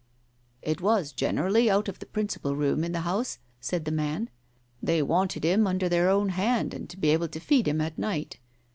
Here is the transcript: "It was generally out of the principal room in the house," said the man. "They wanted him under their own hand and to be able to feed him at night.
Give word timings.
"It 0.63 0.81
was 0.81 1.11
generally 1.11 1.69
out 1.69 1.87
of 1.87 1.99
the 1.99 2.07
principal 2.07 2.55
room 2.55 2.83
in 2.83 2.91
the 2.91 3.01
house," 3.01 3.37
said 3.59 3.85
the 3.85 3.91
man. 3.91 4.31
"They 4.81 5.03
wanted 5.03 5.43
him 5.45 5.67
under 5.67 5.87
their 5.87 6.09
own 6.09 6.29
hand 6.29 6.73
and 6.73 6.89
to 6.89 6.97
be 6.97 7.11
able 7.11 7.27
to 7.27 7.39
feed 7.39 7.67
him 7.67 7.79
at 7.81 7.99
night. 7.99 8.39